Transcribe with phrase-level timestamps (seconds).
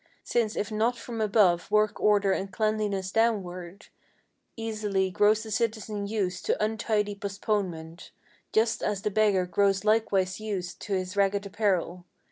[0.23, 3.89] Since if not from above work order and cleanliness downward,
[4.57, 8.09] Easily grows the citizen used to untidy postponement;
[8.51, 12.05] Just as the beggar grows likewise used to his ragged apparel.